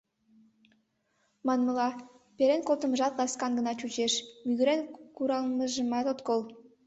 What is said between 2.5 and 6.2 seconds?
колтымыжат ласкан гына чучеш, мӱгырен куралмыжымат от